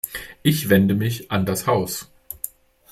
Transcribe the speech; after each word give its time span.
Ich 0.41 0.67
wende 0.69 0.95
mich 0.95 1.29
an 1.29 1.45
das 1.45 1.67
Haus. 1.67 2.09